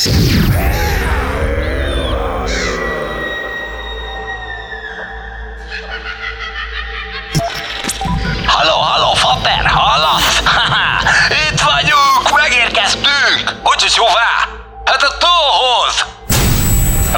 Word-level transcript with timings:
Halló, 0.00 0.12
halló, 8.76 9.14
Fater, 9.14 9.66
hallasz? 9.66 10.42
Itt 11.50 11.60
vagyunk, 11.60 12.40
megérkeztünk! 12.40 13.56
Hogy 13.62 13.82
hová? 13.96 14.48
Hát 14.84 15.02
a 15.02 15.16
tóhoz! 15.18 16.04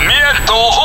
Milyen 0.06 0.44
tóhoz? 0.44 0.81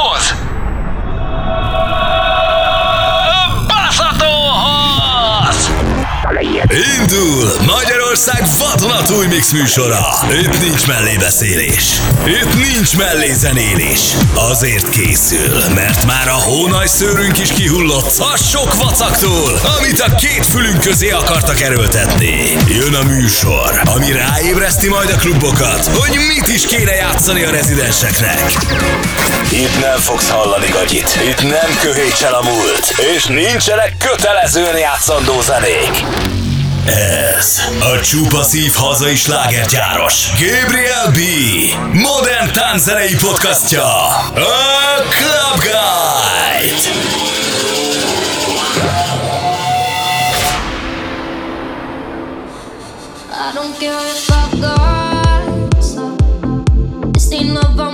Magyarország 7.65 8.43
vadonatúj 8.59 9.27
mix 9.27 9.51
műsora. 9.51 10.07
Itt 10.41 10.59
nincs 10.59 10.87
mellébeszélés. 10.87 12.01
Itt 12.25 12.53
nincs 12.53 12.97
mellézenélés. 12.97 13.99
Azért 14.35 14.89
készül, 14.89 15.63
mert 15.73 16.05
már 16.05 16.27
a 16.27 16.33
hónaj 16.33 16.87
szőrünk 16.87 17.39
is 17.39 17.49
kihullott 17.49 18.17
a 18.17 18.37
sok 18.37 18.73
vacaktól, 18.75 19.59
amit 19.77 19.99
a 19.99 20.15
két 20.15 20.45
fülünk 20.45 20.81
közé 20.81 21.09
akartak 21.09 21.61
erőltetni. 21.61 22.57
Jön 22.67 22.93
a 22.93 23.03
műsor, 23.03 23.81
ami 23.95 24.11
ráébreszti 24.11 24.89
majd 24.89 25.09
a 25.09 25.15
klubokat, 25.17 25.85
hogy 25.85 26.19
mit 26.27 26.47
is 26.47 26.65
kéne 26.65 26.95
játszani 26.95 27.43
a 27.43 27.51
rezidenseknek. 27.51 28.51
Itt 29.51 29.79
nem 29.81 29.99
fogsz 29.99 30.29
hallani 30.29 30.67
gagyit, 30.67 31.19
itt 31.29 31.41
nem 31.41 31.77
köhétsel 31.81 32.33
a 32.33 32.43
múlt, 32.43 32.93
és 33.15 33.25
nincsenek 33.25 33.95
kötelezően 33.97 34.77
játszandó 34.77 35.41
zenék. 35.41 36.05
Ez 36.87 37.61
a 37.79 37.99
csupa 37.99 38.43
szív 38.43 38.73
hazai 38.73 39.15
slágergyáros 39.15 40.29
Gabriel 40.31 41.11
B. 41.11 41.17
Modern 41.93 42.51
tánzenei 42.51 43.15
podcastja 43.15 43.85
A 43.85 45.03
Club 45.09 45.61
Guide. 45.61 46.75
I 53.31 53.53
don't 53.53 53.79
care 53.79 54.07
if 54.15 54.29
I 54.29 54.59
got 54.59 55.83
some. 55.83 56.15
This 57.11 57.31
ain't 57.31 57.53
love 57.53 57.86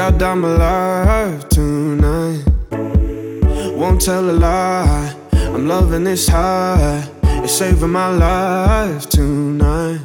I'll 0.00 0.16
dime 0.16 0.44
alive 0.44 1.46
tonight. 1.50 2.42
Won't 3.76 4.00
tell 4.00 4.30
a 4.30 4.32
lie, 4.32 5.14
I'm 5.32 5.68
loving 5.68 6.04
this 6.04 6.26
high. 6.26 7.06
It's 7.44 7.52
saving 7.52 7.90
my 7.90 8.08
life 8.08 9.10
tonight. 9.10 10.00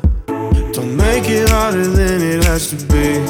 Don't 0.73 0.97
make 0.97 1.29
it 1.29 1.49
harder 1.49 1.87
than 1.87 2.21
it 2.21 2.43
has 2.43 2.71
to 2.71 2.75
be. 2.91 3.25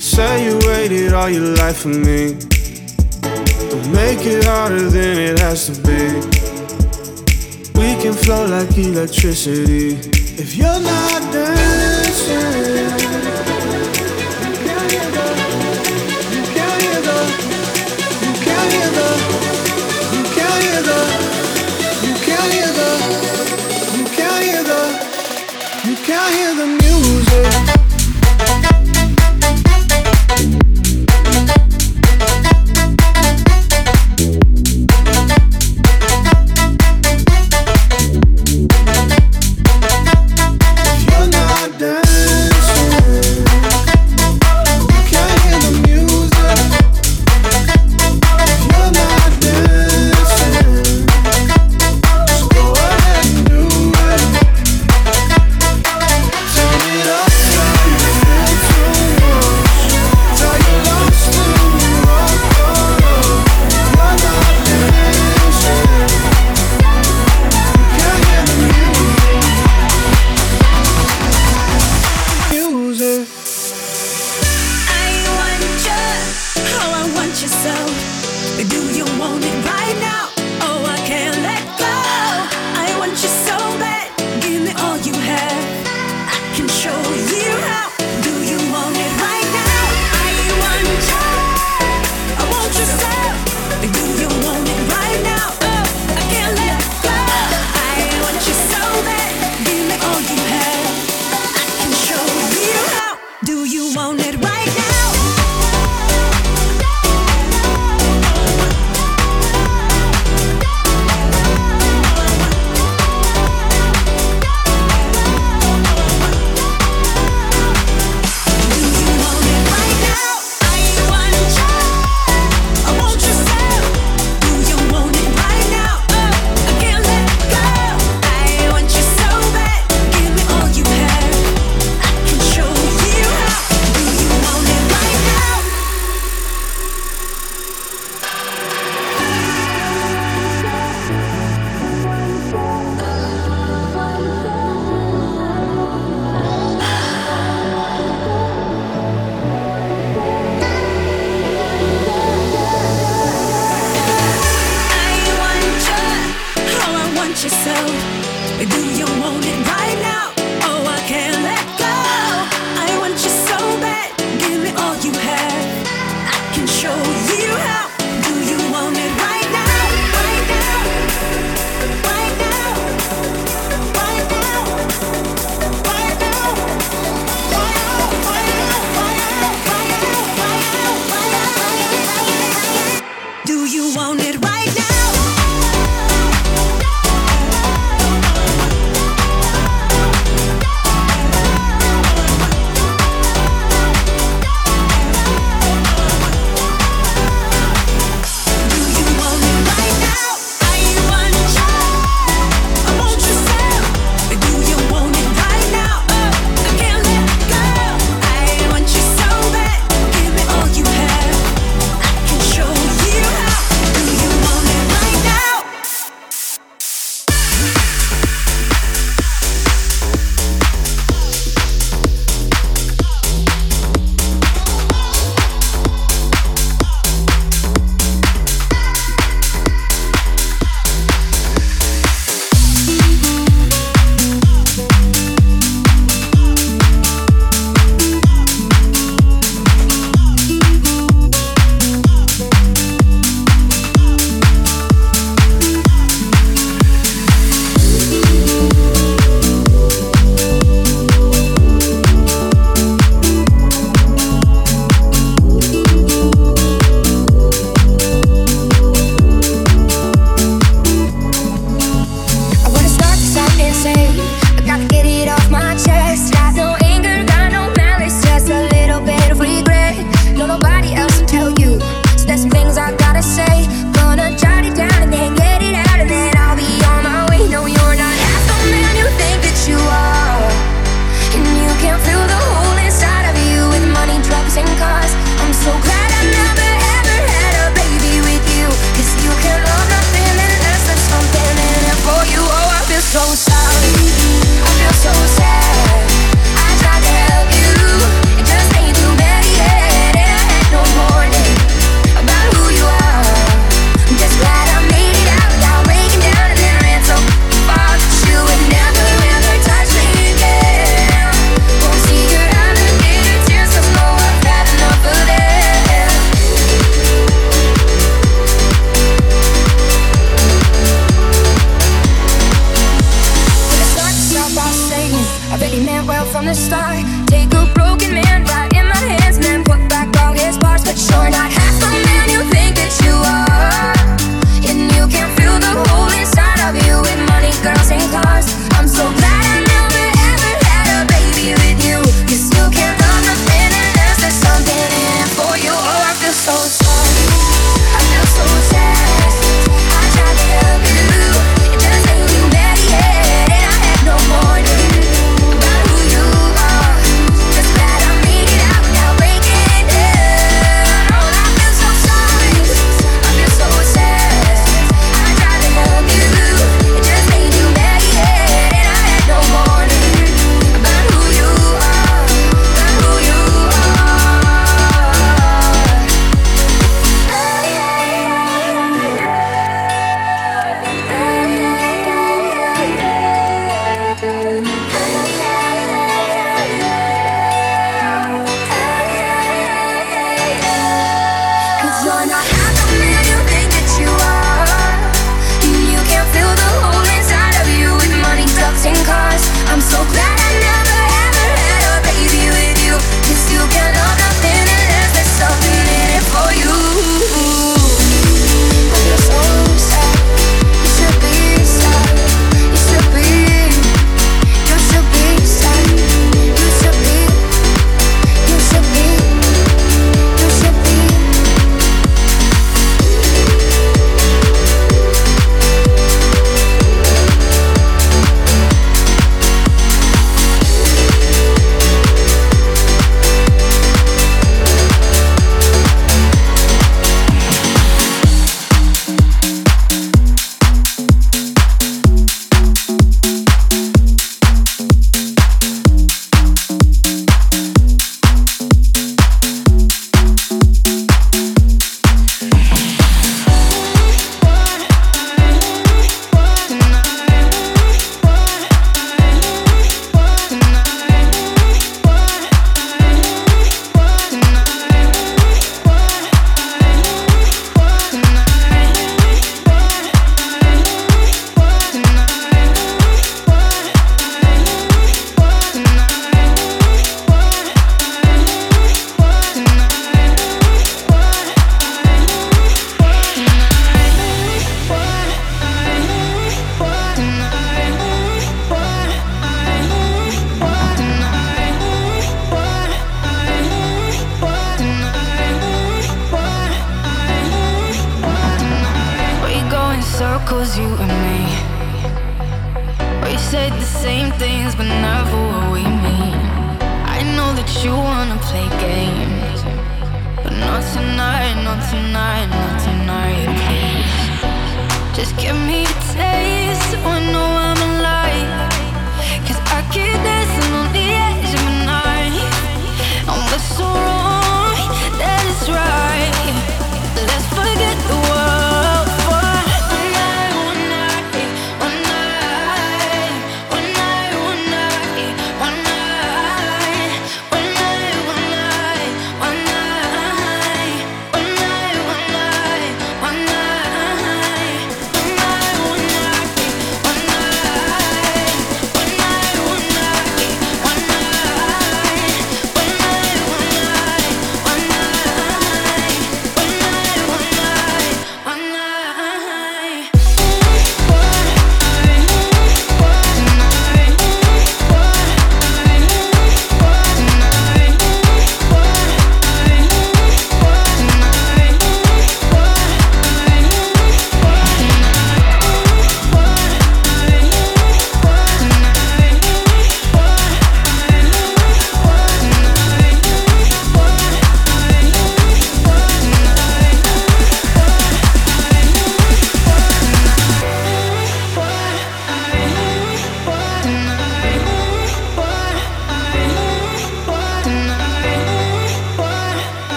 Say 0.00 0.46
you 0.46 0.58
waited 0.66 1.12
all 1.12 1.28
your 1.28 1.54
life 1.56 1.80
for 1.82 1.88
me. 1.88 2.38
Don't 3.70 3.92
make 3.92 4.24
it 4.24 4.44
harder 4.46 4.88
than 4.88 5.18
it 5.18 5.38
has 5.40 5.66
to 5.66 5.74
be. 5.82 6.22
We 7.78 8.00
can 8.00 8.14
flow 8.14 8.46
like 8.46 8.78
electricity. 8.78 9.98
If 10.42 10.56
you're 10.56 10.80
not 10.80 11.20
dancing. 11.34 13.08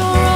surround 0.00 0.29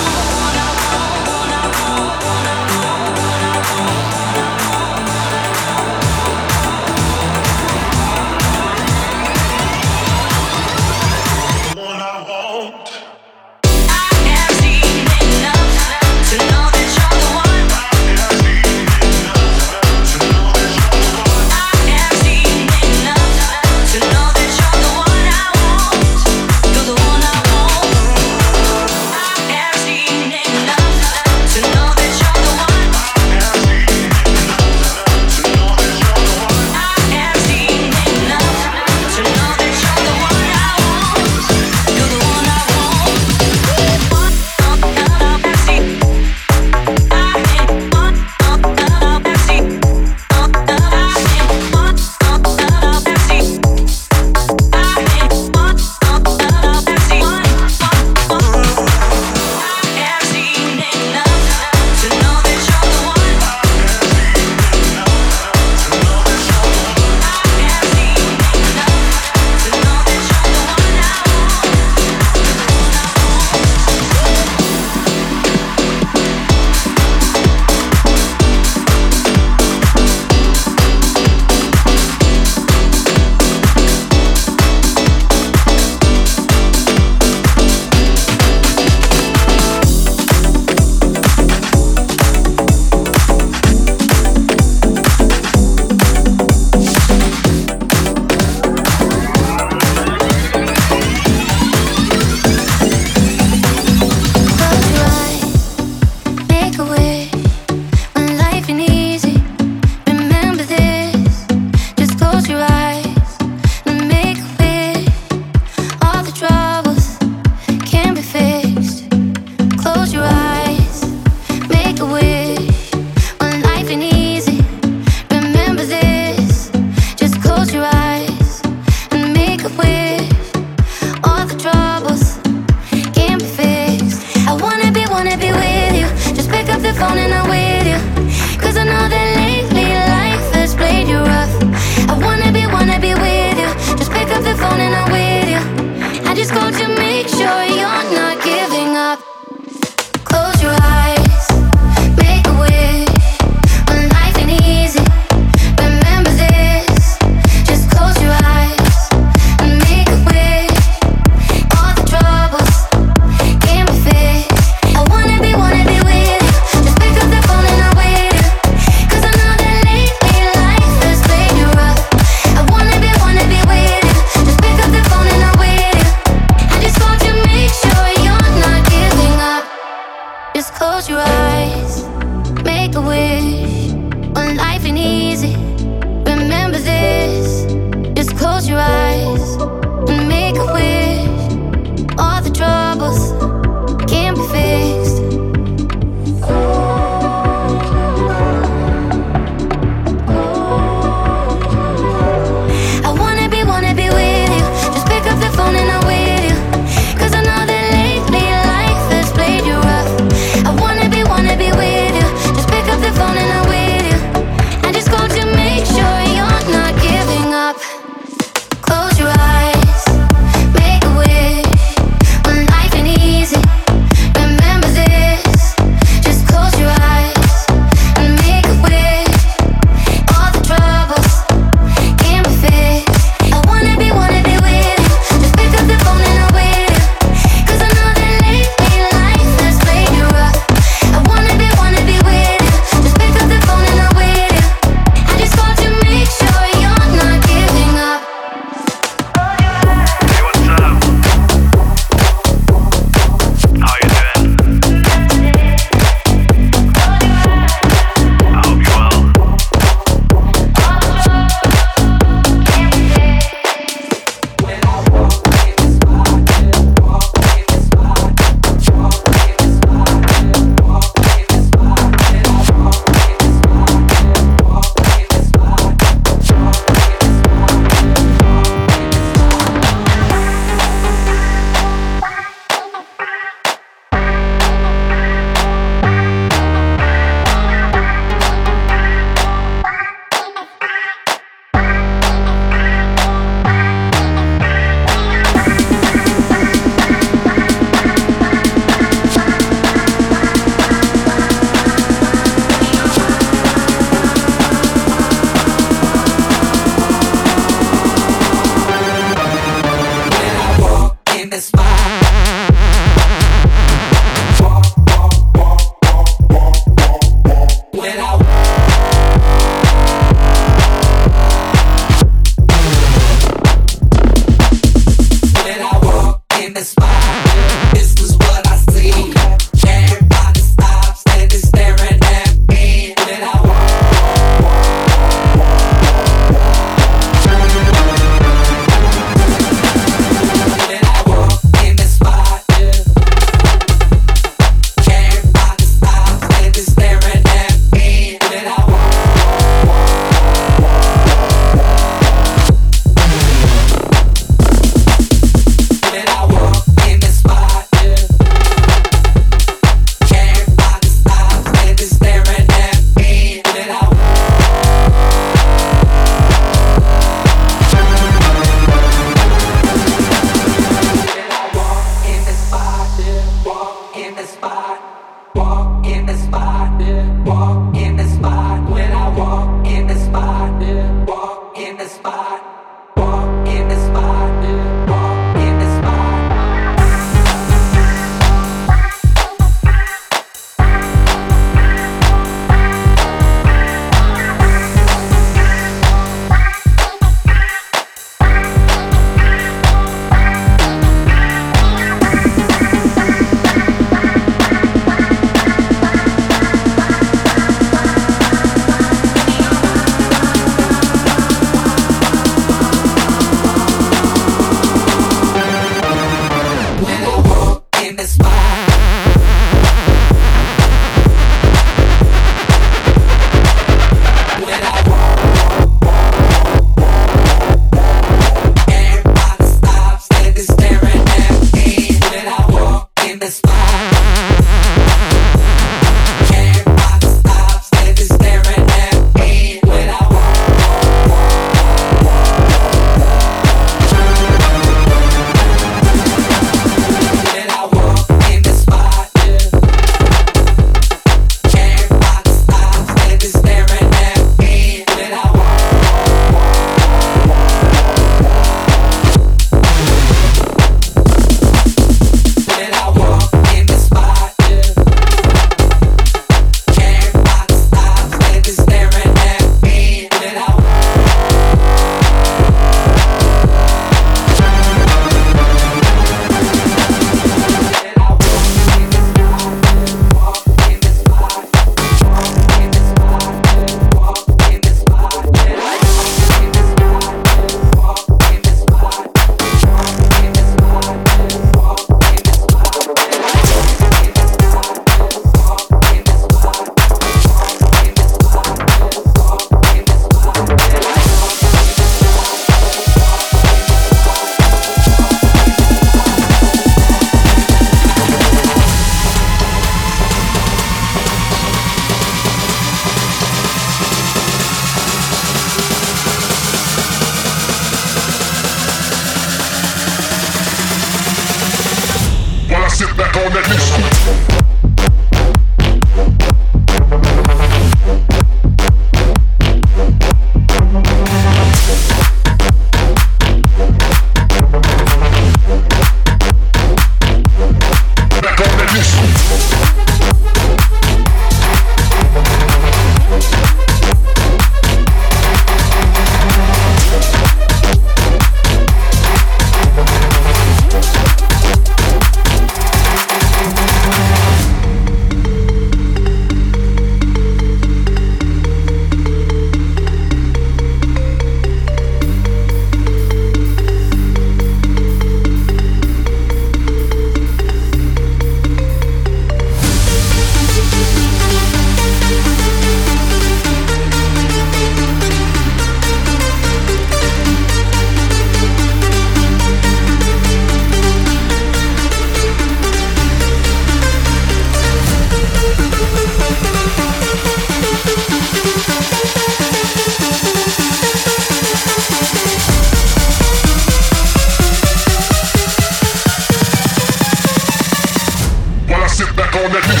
on 599.63 599.71
that. 599.73 600.00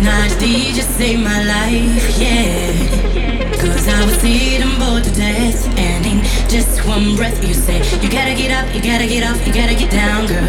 Najdi 0.00 0.72
just 0.72 0.96
saved 0.96 1.22
my 1.22 1.44
life, 1.44 2.18
yeah. 2.18 2.72
Cause 3.60 3.86
I 3.86 4.04
was 4.06 4.24
eating 4.24 4.78
bored 4.78 5.04
to 5.04 5.12
death, 5.12 5.68
and 5.76 6.06
in 6.06 6.22
just 6.48 6.86
one 6.88 7.16
breath, 7.16 7.46
you 7.46 7.52
said, 7.52 7.84
You 8.02 8.08
gotta 8.10 8.34
get 8.34 8.50
up, 8.50 8.74
you 8.74 8.80
gotta 8.80 9.06
get 9.06 9.28
off, 9.28 9.46
you 9.46 9.52
gotta 9.52 9.74
get 9.74 9.90
down, 9.90 10.26
girl. 10.26 10.40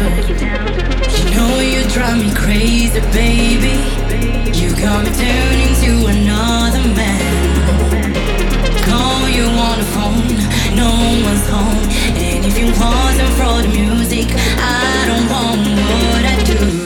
You 1.12 1.24
know 1.36 1.60
you 1.60 1.84
drive 1.90 2.16
me 2.16 2.32
crazy, 2.34 3.00
baby. 3.12 3.76
You 4.56 4.70
got 4.74 5.04
me 5.04 5.12
turning 5.20 5.74
to 5.84 5.92
another 6.16 6.88
man. 6.96 8.14
Call 8.88 9.28
you 9.28 9.44
on 9.44 9.78
the 9.78 9.88
phone, 9.92 10.32
no 10.74 10.88
one's 11.28 11.46
home. 11.52 11.84
And 12.16 12.46
if 12.46 12.56
you 12.56 12.68
wasn't 12.80 13.32
for 13.36 13.60
the 13.60 13.68
music, 13.68 14.28
I 14.56 15.04
don't 15.08 15.28
want 15.28 15.60
what 15.76 16.24
I 16.24 16.42
do. 16.44 16.81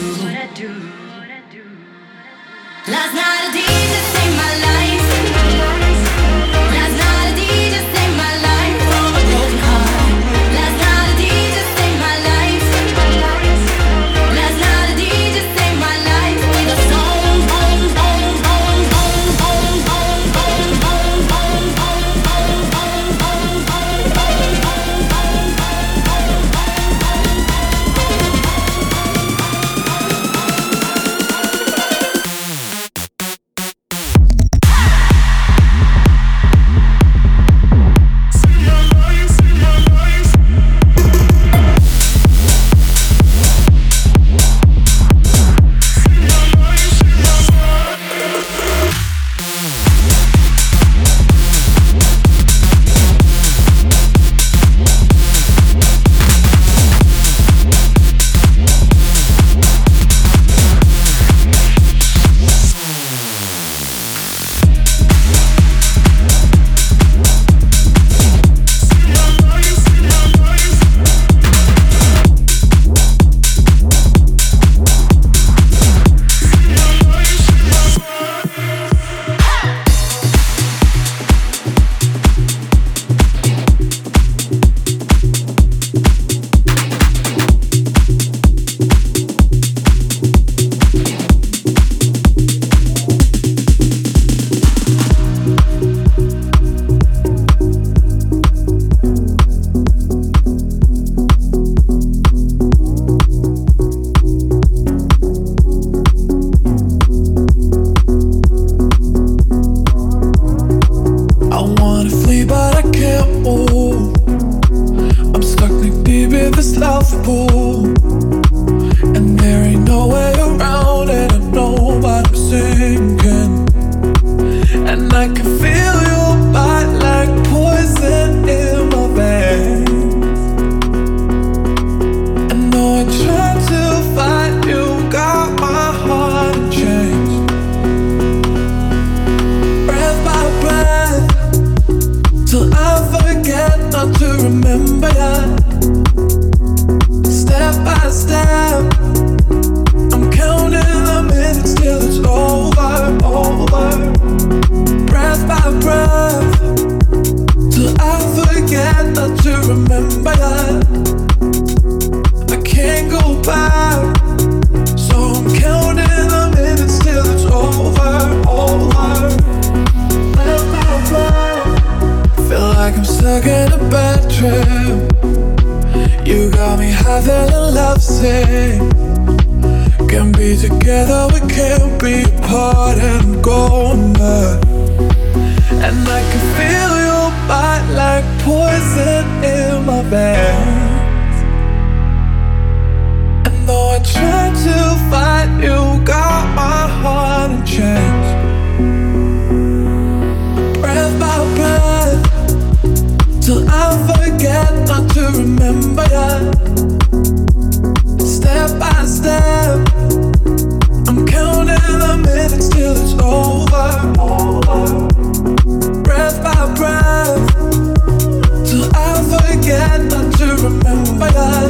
forget 219.67 220.01
not 220.05 220.33
to 220.37 220.45
remember 220.63 221.29
that. 221.29 221.67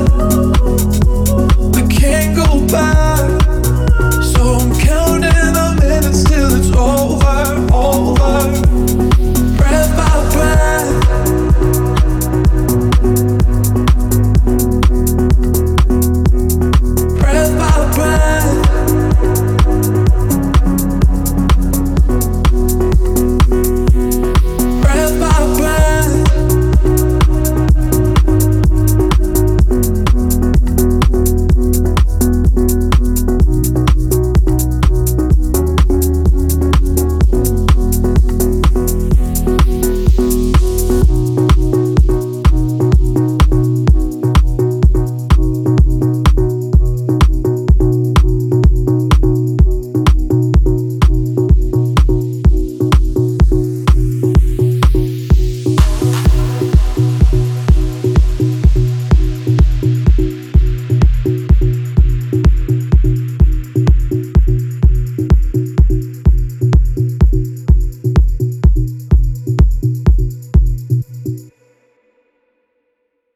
I 1.75 1.81
can't 1.87 2.35
go 2.35 2.67
back, 2.67 3.41
so 4.23 4.41
I'm 4.59 4.71
counting 4.79 5.53
the 5.57 5.77
minutes 5.81 6.23
till 6.23 6.55
it's 6.55 6.71
over, 6.77 7.65
over. 7.73 8.37
Breath 9.57 9.97
by 9.97 10.31
breath. 10.31 11.06